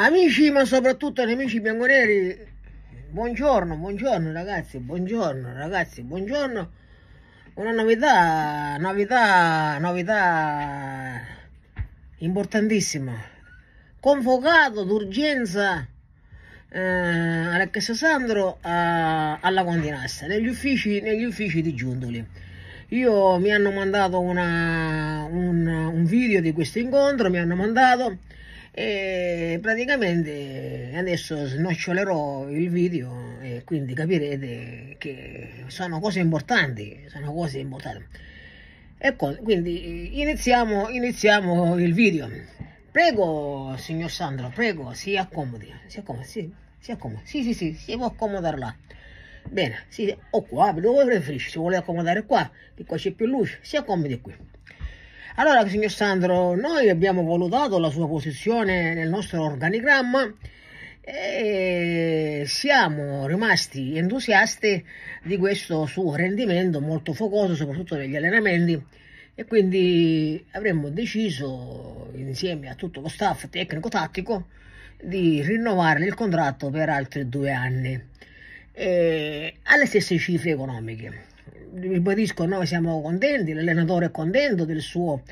[0.00, 2.38] Amici, ma soprattutto nemici bianconeri,
[3.10, 6.70] buongiorno, buongiorno ragazzi, buongiorno ragazzi, buongiorno.
[7.54, 11.20] Una novità, novità, novità
[12.18, 13.12] importantissima.
[13.98, 15.84] Convocato d'urgenza
[16.70, 22.24] eh, Alexis Sandro a, alla Continassa, negli uffici, negli uffici di Giuntoli.
[22.90, 28.18] Io mi hanno mandato una, un, un video di questo incontro, mi hanno mandato
[28.70, 37.58] e praticamente adesso snocciolerò il video e quindi capirete che sono cose importanti, sono cose
[37.58, 38.06] importanti.
[38.98, 42.28] Ecco, quindi iniziamo, iniziamo il video.
[42.90, 47.96] Prego, signor Sandro, prego, si accomodi, si accomodi, sì, si accomodi, sì, sì, sì, si
[47.96, 48.74] può accomodare là.
[49.44, 53.58] Bene, sì, o qua, dove preferisci, se vuole accomodare qua, che qua c'è più luce,
[53.62, 54.34] si accomodi qui.
[55.38, 60.34] Allora, signor Sandro, noi abbiamo valutato la sua posizione nel nostro organigramma
[61.00, 64.84] e siamo rimasti entusiasti
[65.22, 68.82] di questo suo rendimento molto focoso, soprattutto negli allenamenti,
[69.36, 74.48] e quindi avremmo deciso, insieme a tutto lo staff tecnico-tattico,
[75.00, 77.92] di rinnovare il contratto per altri due anni,
[78.74, 81.26] alle stesse cifre economiche
[81.74, 85.22] ribadisco, noi siamo contenti, l'allenatore è contento del suo,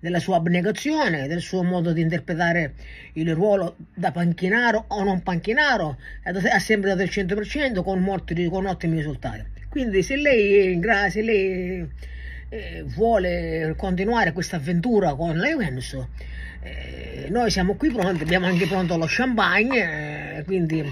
[0.00, 2.74] della sua abnegazione, del suo modo di interpretare
[3.14, 8.66] il ruolo da panchinaro o non panchinaro, ha sempre dato il 100% con, molti, con
[8.66, 9.44] ottimi risultati.
[9.68, 10.80] Quindi se lei,
[11.10, 11.88] se lei
[12.48, 15.96] eh, vuole continuare questa avventura con la Juventus,
[16.62, 20.82] eh, noi siamo qui pronti, abbiamo anche pronto lo champagne, eh, quindi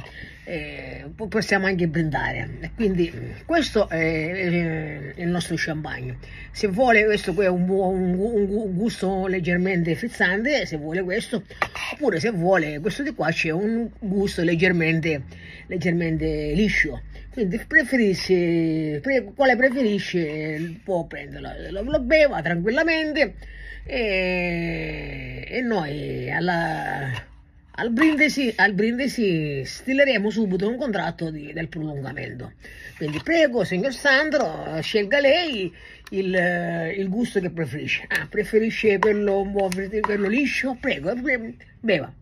[0.45, 2.71] eh, possiamo anche brindare.
[2.75, 3.13] Quindi
[3.45, 6.17] questo è il nostro champagne.
[6.53, 11.43] Se vuole questo qui è un, un, un, gusto leggermente frizzante, se vuole questo,
[11.93, 15.23] oppure se vuole questo di qua c'è un gusto leggermente,
[15.67, 17.03] leggermente liscio.
[17.33, 23.35] Quindi preferisce, pre, quale preferisce può prenderlo, lo, lo beva tranquillamente
[23.85, 27.33] e, e noi alla
[27.77, 32.53] al brindisi, al brindisi stileremo subito un contratto di, del prolungamento.
[32.97, 35.73] Quindi prego, signor Sandro, scelga lei
[36.11, 38.05] il, il gusto che preferisce.
[38.09, 39.49] Ah, preferisce quello,
[40.01, 40.77] quello liscio?
[40.81, 41.15] Prego,
[41.81, 42.13] beva.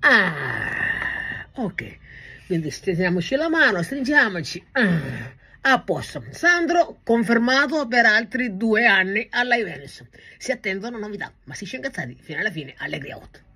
[0.00, 1.96] Ah, ok.
[2.46, 4.64] Quindi stringiamoci la mano, stringiamoci.
[4.72, 5.36] Ah.
[5.62, 6.24] A posto.
[6.30, 10.04] Sandro confermato per altri due anni alla Juventus.
[10.38, 13.47] Si attendono novità, ma si scengazzati fino alla fine allegri out.